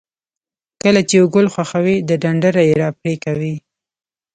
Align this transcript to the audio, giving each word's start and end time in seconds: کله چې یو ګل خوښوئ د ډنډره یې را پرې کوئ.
کله 0.81 1.01
چې 1.07 1.13
یو 1.19 1.25
ګل 1.35 1.47
خوښوئ 1.53 1.97
د 2.09 2.11
ډنډره 2.21 2.61
یې 2.69 2.75
را 2.83 2.89
پرې 2.99 3.13
کوئ. 3.23 3.53